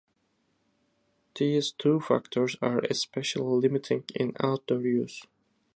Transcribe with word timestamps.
These 1.35 1.73
two 1.73 1.99
factors 1.99 2.55
are 2.59 2.79
especially 2.79 3.43
limiting 3.61 4.03
in 4.15 4.35
outdoor 4.39 4.81
use. 4.81 5.21